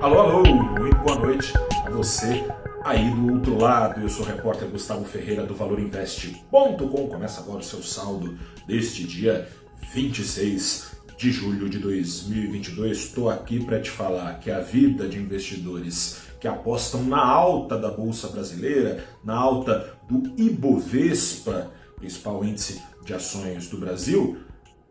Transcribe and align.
Alô, 0.00 0.20
alô, 0.20 0.42
muito 0.42 0.98
boa 0.98 1.18
noite 1.18 1.54
a 1.84 1.90
você 1.90 2.46
aí 2.84 3.10
do 3.10 3.32
outro 3.32 3.58
lado. 3.58 4.02
Eu 4.02 4.08
sou 4.10 4.26
o 4.26 4.28
repórter 4.28 4.68
Gustavo 4.68 5.06
Ferreira 5.06 5.46
do 5.46 5.54
ValorInvest.com. 5.54 7.08
Começa 7.08 7.40
agora 7.40 7.60
o 7.60 7.64
seu 7.64 7.82
saldo 7.82 8.38
deste 8.66 9.04
dia 9.04 9.48
26 9.94 10.96
de 11.16 11.32
julho 11.32 11.70
de 11.70 11.78
2022. 11.78 12.98
Estou 12.98 13.30
aqui 13.30 13.64
para 13.64 13.80
te 13.80 13.90
falar 13.90 14.38
que 14.38 14.50
a 14.50 14.60
vida 14.60 15.08
de 15.08 15.18
investidores 15.18 16.20
que 16.38 16.46
apostam 16.46 17.02
na 17.02 17.24
alta 17.24 17.78
da 17.78 17.90
Bolsa 17.90 18.28
Brasileira, 18.28 19.02
na 19.24 19.34
alta 19.34 19.98
do 20.06 20.22
Ibovespa, 20.40 21.72
principal 21.96 22.44
índice 22.44 22.82
de 23.02 23.14
ações 23.14 23.68
do 23.68 23.78
Brasil, 23.78 24.36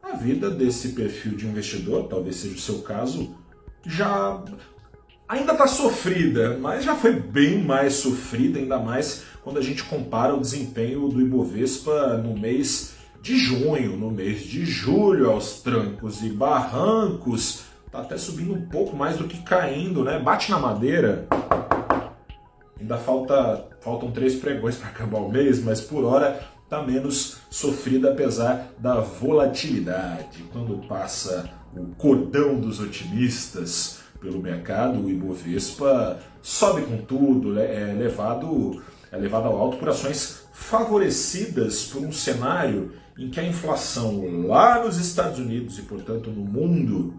a 0.00 0.14
vida 0.14 0.48
desse 0.48 0.90
perfil 0.90 1.34
de 1.36 1.46
investidor, 1.46 2.06
talvez 2.06 2.36
seja 2.36 2.54
o 2.54 2.60
seu 2.60 2.82
caso, 2.82 3.34
já 3.84 4.42
ainda 5.32 5.52
está 5.52 5.66
sofrida, 5.66 6.58
mas 6.60 6.84
já 6.84 6.94
foi 6.94 7.14
bem 7.14 7.62
mais 7.64 7.94
sofrida, 7.94 8.58
ainda 8.58 8.78
mais 8.78 9.24
quando 9.42 9.58
a 9.58 9.62
gente 9.62 9.82
compara 9.82 10.34
o 10.34 10.40
desempenho 10.40 11.08
do 11.08 11.22
Ibovespa 11.22 12.18
no 12.18 12.38
mês 12.38 12.94
de 13.22 13.38
junho, 13.38 13.96
no 13.96 14.10
mês 14.10 14.42
de 14.42 14.66
julho, 14.66 15.30
aos 15.30 15.62
trancos 15.62 16.22
e 16.22 16.28
barrancos. 16.28 17.62
Tá 17.90 18.00
até 18.00 18.18
subindo 18.18 18.52
um 18.52 18.66
pouco 18.66 18.94
mais 18.94 19.16
do 19.16 19.26
que 19.26 19.42
caindo, 19.42 20.04
né? 20.04 20.18
Bate 20.18 20.50
na 20.50 20.58
madeira. 20.58 21.26
Ainda 22.78 22.98
falta, 22.98 23.68
faltam 23.80 24.10
três 24.10 24.34
pregões 24.34 24.76
para 24.76 24.88
acabar 24.88 25.20
o 25.20 25.30
mês, 25.30 25.62
mas 25.62 25.80
por 25.80 26.04
hora 26.04 26.42
está 26.62 26.82
menos 26.82 27.38
sofrida 27.48 28.10
apesar 28.10 28.70
da 28.78 29.00
volatilidade. 29.00 30.44
Quando 30.52 30.86
passa 30.86 31.48
o 31.74 31.86
cordão 31.96 32.60
dos 32.60 32.80
otimistas 32.80 34.01
pelo 34.22 34.40
mercado, 34.40 35.04
o 35.04 35.10
Ibovespa 35.10 36.20
sobe 36.40 36.82
com 36.82 36.98
tudo, 36.98 37.52
né? 37.52 37.90
é 37.90 37.92
levado, 37.92 38.80
é 39.10 39.16
levado 39.16 39.48
ao 39.48 39.58
alto 39.58 39.76
por 39.76 39.88
ações 39.88 40.46
favorecidas 40.52 41.86
por 41.86 42.02
um 42.02 42.12
cenário 42.12 42.92
em 43.18 43.28
que 43.28 43.40
a 43.40 43.44
inflação 43.44 44.46
lá 44.46 44.82
nos 44.82 44.96
Estados 44.96 45.40
Unidos 45.40 45.78
e, 45.78 45.82
portanto, 45.82 46.30
no 46.30 46.44
mundo 46.44 47.14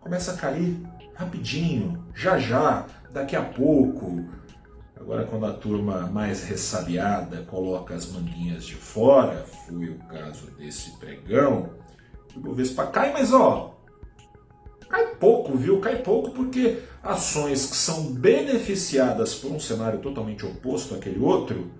começa 0.00 0.32
a 0.32 0.36
cair 0.36 0.80
rapidinho, 1.14 2.04
já 2.14 2.38
já, 2.38 2.86
daqui 3.12 3.36
a 3.36 3.42
pouco. 3.42 4.24
Agora, 4.96 5.24
quando 5.24 5.46
a 5.46 5.52
turma 5.52 6.06
mais 6.06 6.42
ressabiada 6.44 7.42
coloca 7.42 7.94
as 7.94 8.10
manguinhas 8.10 8.64
de 8.64 8.74
fora, 8.74 9.44
foi 9.66 9.90
o 9.90 9.98
caso 10.08 10.50
desse 10.52 10.98
pregão, 10.98 11.70
o 12.34 12.38
Ibovespa 12.38 12.86
cai, 12.86 13.12
mas 13.12 13.32
ó, 13.32 13.77
cai 14.88 15.06
pouco, 15.16 15.56
viu? 15.56 15.80
Cai 15.80 15.96
pouco 15.96 16.30
porque 16.30 16.78
ações 17.02 17.66
que 17.66 17.76
são 17.76 18.12
beneficiadas 18.12 19.34
por 19.34 19.50
um 19.50 19.60
cenário 19.60 20.00
totalmente 20.00 20.44
oposto 20.44 20.94
àquele 20.94 21.18
outro 21.18 21.70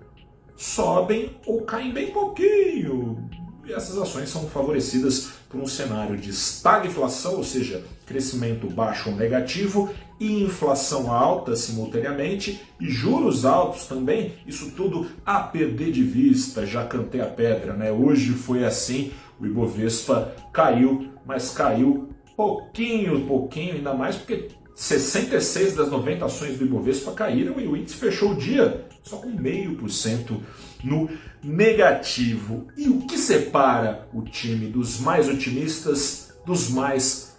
sobem 0.55 1.37
ou 1.45 1.61
caem 1.61 1.93
bem 1.93 2.11
pouquinho. 2.11 3.29
E 3.65 3.73
essas 3.73 3.97
ações 3.97 4.29
são 4.29 4.47
favorecidas 4.49 5.29
por 5.47 5.59
um 5.59 5.67
cenário 5.67 6.17
de 6.17 6.29
estagflação, 6.29 7.35
ou 7.37 7.43
seja, 7.43 7.83
crescimento 8.05 8.67
baixo 8.67 9.09
ou 9.09 9.15
negativo, 9.15 9.89
e 10.19 10.43
inflação 10.43 11.11
alta 11.13 11.55
simultaneamente, 11.55 12.61
e 12.79 12.89
juros 12.89 13.45
altos 13.45 13.85
também, 13.85 14.33
isso 14.45 14.71
tudo 14.71 15.07
a 15.25 15.39
perder 15.39 15.91
de 15.91 16.03
vista, 16.03 16.65
já 16.65 16.85
cantei 16.85 17.21
a 17.21 17.25
pedra, 17.25 17.73
né? 17.73 17.91
Hoje 17.91 18.31
foi 18.31 18.65
assim, 18.65 19.11
o 19.39 19.45
Ibovespa 19.45 20.33
caiu, 20.51 21.09
mas 21.25 21.51
caiu 21.51 22.09
pouquinho, 22.39 23.25
pouquinho, 23.25 23.73
ainda 23.75 23.93
mais 23.93 24.15
porque 24.15 24.47
66 24.73 25.75
das 25.75 25.91
90 25.91 26.23
ações 26.23 26.57
do 26.57 26.63
Ibovespa 26.63 27.11
caíram 27.11 27.59
e 27.59 27.67
o 27.67 27.75
índice 27.75 27.97
fechou 27.97 28.31
o 28.31 28.37
dia 28.37 28.87
só 29.03 29.17
com 29.17 29.27
meio 29.27 29.75
por 29.75 29.89
cento 29.89 30.41
no 30.81 31.09
negativo. 31.43 32.65
E 32.77 32.87
o 32.87 33.01
que 33.01 33.17
separa 33.17 34.07
o 34.13 34.21
time 34.21 34.67
dos 34.67 35.01
mais 35.01 35.27
otimistas 35.27 36.33
dos 36.45 36.69
mais 36.69 37.37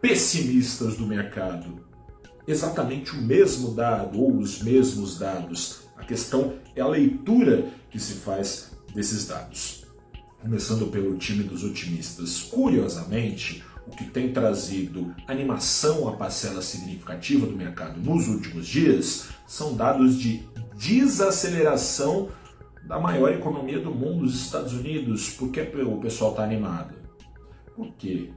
pessimistas 0.00 0.96
do 0.96 1.04
mercado? 1.04 1.84
Exatamente 2.46 3.16
o 3.16 3.20
mesmo 3.20 3.74
dado 3.74 4.20
ou 4.20 4.36
os 4.36 4.62
mesmos 4.62 5.18
dados. 5.18 5.80
A 5.96 6.04
questão 6.04 6.54
é 6.76 6.80
a 6.80 6.86
leitura 6.86 7.72
que 7.90 7.98
se 7.98 8.12
faz 8.12 8.70
desses 8.94 9.26
dados. 9.26 9.84
Começando 10.40 10.86
pelo 10.92 11.18
time 11.18 11.42
dos 11.42 11.64
otimistas. 11.64 12.42
Curiosamente, 12.42 13.64
o 13.88 13.96
que 13.96 14.04
tem 14.04 14.32
trazido 14.32 15.14
animação 15.26 16.06
à 16.08 16.12
parcela 16.12 16.60
significativa 16.60 17.46
do 17.46 17.56
mercado 17.56 17.98
nos 17.98 18.28
últimos 18.28 18.66
dias 18.66 19.28
são 19.46 19.74
dados 19.74 20.18
de 20.18 20.42
desaceleração 20.76 22.28
da 22.84 23.00
maior 23.00 23.32
economia 23.32 23.80
do 23.80 23.90
mundo, 23.90 24.24
os 24.24 24.34
Estados 24.34 24.74
Unidos. 24.74 25.30
Por 25.30 25.50
que 25.50 25.60
o 25.60 25.98
pessoal 25.98 26.32
está 26.32 26.44
animado? 26.44 26.94
Porque 27.74 28.30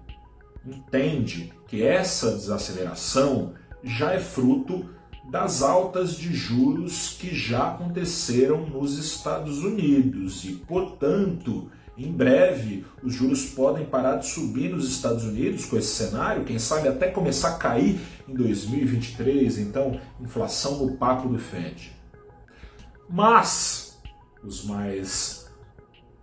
entende 0.65 1.51
que 1.67 1.83
essa 1.83 2.31
desaceleração 2.31 3.53
já 3.83 4.13
é 4.13 4.19
fruto 4.19 4.89
das 5.29 5.61
altas 5.61 6.15
de 6.15 6.33
juros 6.33 7.17
que 7.19 7.35
já 7.35 7.69
aconteceram 7.69 8.65
nos 8.67 8.97
Estados 8.97 9.59
Unidos 9.59 10.45
e, 10.45 10.53
portanto, 10.53 11.69
em 11.97 12.11
breve, 12.11 12.85
os 13.03 13.13
juros 13.13 13.45
podem 13.45 13.85
parar 13.85 14.17
de 14.17 14.27
subir 14.27 14.69
nos 14.69 14.89
Estados 14.89 15.23
Unidos 15.23 15.65
com 15.65 15.77
esse 15.77 15.89
cenário, 15.89 16.45
quem 16.45 16.57
sabe 16.57 16.87
até 16.87 17.07
começar 17.09 17.49
a 17.49 17.57
cair 17.57 17.99
em 18.27 18.33
2023, 18.33 19.59
então, 19.59 19.99
inflação 20.19 20.77
no 20.77 20.95
papo 20.97 21.27
do 21.27 21.37
Fed. 21.37 21.91
Mas 23.09 24.01
os 24.43 24.63
mais 24.63 25.51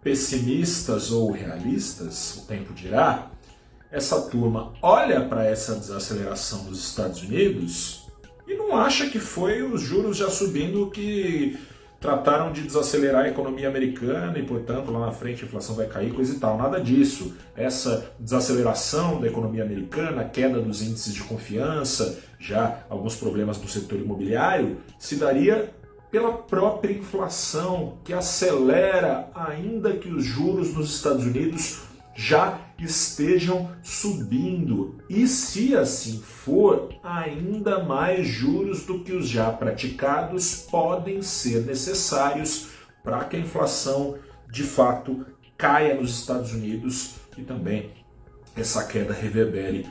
pessimistas 0.03 1.11
ou 1.13 1.31
realistas, 1.31 2.37
o 2.39 2.47
tempo 2.47 2.73
dirá, 2.73 3.31
essa 3.91 4.23
turma 4.23 4.73
olha 4.83 5.27
para 5.29 5.45
essa 5.45 5.75
desaceleração 5.75 6.65
dos 6.65 6.79
Estados 6.87 7.23
Unidos 7.23 8.07
e 8.47 8.55
não 8.55 8.77
acha 8.77 9.09
que 9.09 9.19
foi 9.19 9.63
os 9.63 9.83
juros 9.83 10.17
já 10.17 10.31
subindo 10.31 10.91
que 10.91 11.59
trataram 12.01 12.53
de 12.53 12.63
desacelerar 12.63 13.25
a 13.25 13.29
economia 13.29 13.69
americana 13.69 14.39
e, 14.39 14.45
portanto, 14.45 14.91
lá 14.91 15.07
na 15.07 15.13
frente 15.13 15.43
a 15.43 15.47
inflação 15.47 15.75
vai 15.75 15.87
cair, 15.87 16.13
coisa 16.13 16.35
e 16.35 16.39
tal. 16.39 16.57
Nada 16.57 16.81
disso. 16.81 17.37
Essa 17.57 18.13
desaceleração 18.19 19.21
da 19.21 19.27
economia 19.27 19.65
americana, 19.65 20.25
queda 20.25 20.61
dos 20.61 20.81
índices 20.81 21.13
de 21.13 21.23
confiança, 21.25 22.21
já 22.39 22.85
alguns 22.89 23.17
problemas 23.17 23.61
no 23.61 23.69
setor 23.69 23.99
imobiliário, 23.99 24.79
se 24.99 25.17
daria 25.17 25.75
pela 26.11 26.33
própria 26.33 26.93
inflação, 26.93 27.99
que 28.05 28.13
acelera, 28.13 29.29
ainda 29.35 29.93
que 29.93 30.09
os 30.09 30.25
juros 30.25 30.73
nos 30.73 30.95
Estados 30.95 31.25
Unidos 31.25 31.88
já 32.19 32.59
estejam 32.81 33.71
subindo. 33.81 34.99
E 35.09 35.25
se 35.29 35.77
assim 35.77 36.21
for, 36.21 36.93
ainda 37.01 37.85
mais 37.85 38.27
juros 38.27 38.85
do 38.85 39.05
que 39.05 39.13
os 39.13 39.29
já 39.29 39.53
praticados 39.53 40.67
podem 40.69 41.23
ser 41.23 41.65
necessários 41.65 42.71
para 43.05 43.23
que 43.25 43.37
a 43.37 43.39
inflação 43.39 44.19
de 44.51 44.65
fato 44.65 45.25
caia 45.57 45.95
nos 45.95 46.19
Estados 46.19 46.53
Unidos 46.53 47.15
e 47.37 47.43
também 47.43 47.93
essa 48.57 48.85
queda 48.85 49.15
reverbere 49.15 49.87